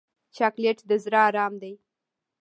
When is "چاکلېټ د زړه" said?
0.35-1.19